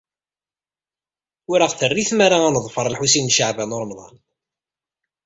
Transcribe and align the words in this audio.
Ur 1.51 1.59
aɣ-terri 1.61 2.03
tmara 2.09 2.37
ad 2.47 2.51
neḍfer 2.53 2.87
Lḥusin 2.89 3.25
n 3.31 3.33
Caɛban 3.35 3.75
u 3.75 3.77
Ṛemḍan. 3.83 4.15